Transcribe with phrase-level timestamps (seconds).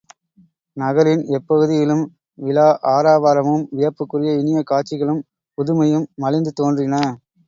[0.77, 2.01] நகரின் எப்பகுதியிலும்
[2.39, 5.21] விழா ஆரவாரமும் வியப்புக்குரிய இனிய காட்சிகளும்
[5.57, 6.95] புதுமையும் மலிந்து தோன்றின.